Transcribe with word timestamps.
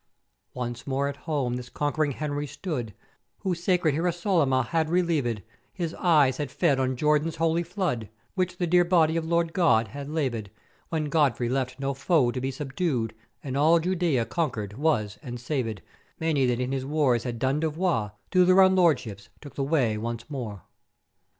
"Once 0.55 0.87
more 0.87 1.07
at 1.07 1.15
home 1.29 1.57
this 1.57 1.69
conqu'ering 1.69 2.13
Henry 2.13 2.47
stood 2.47 2.95
who 3.41 3.53
sacred 3.53 3.93
Hierosol'yma 3.93 4.65
had 4.69 4.87
relievèd, 4.87 5.43
his 5.71 5.93
eyes 5.93 6.37
had 6.37 6.49
fed 6.49 6.79
on 6.79 6.95
Jordan's 6.95 7.35
holy 7.35 7.61
flood, 7.61 8.09
which 8.33 8.57
the 8.57 8.65
Dear 8.65 8.83
Body 8.83 9.15
of 9.15 9.27
Lord 9.27 9.53
God 9.53 9.89
had 9.89 10.07
lavèd; 10.07 10.47
when 10.89 11.05
Godfrey 11.05 11.49
left 11.49 11.79
no 11.79 11.93
foe 11.93 12.31
to 12.31 12.41
be 12.41 12.49
subdued, 12.49 13.13
and 13.43 13.55
all 13.55 13.79
Judæa 13.79 14.27
conquered 14.27 14.73
was 14.73 15.19
and 15.21 15.37
savèd, 15.37 15.81
many 16.19 16.47
that 16.47 16.59
in 16.59 16.71
his 16.71 16.83
wars 16.83 17.23
had 17.23 17.37
done 17.37 17.59
devoir 17.59 18.13
to 18.31 18.43
their 18.43 18.59
own 18.61 18.75
lordships 18.75 19.29
took 19.39 19.53
the 19.53 19.63
way 19.63 19.99
once 19.99 20.27
more. 20.31 20.63